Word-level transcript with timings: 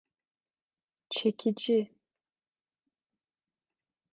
Çekici… 1.11 1.77